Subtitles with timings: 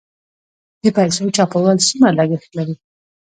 [0.83, 2.75] د پیسو چاپول څومره لګښت لري؟